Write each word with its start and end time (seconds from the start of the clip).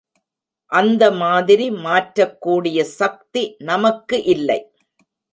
அந்த 0.71 1.11
மாதிரி 1.11 1.71
மாற்றக் 1.71 2.37
கூடிய 2.39 2.83
சக்தி 2.83 3.55
நமக்கு 3.59 4.23
இல்லை. 4.23 4.59